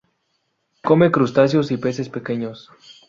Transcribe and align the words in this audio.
Come 0.83 1.11
crustáceos 1.11 1.69
y 1.69 1.77
peces 1.77 2.09
pequeños. 2.09 2.71